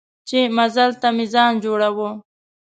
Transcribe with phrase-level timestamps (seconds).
[0.27, 2.09] چې مزل ته مې ځان جوړاوه.